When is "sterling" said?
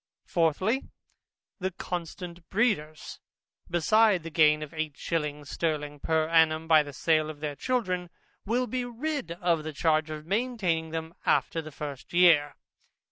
5.51-5.99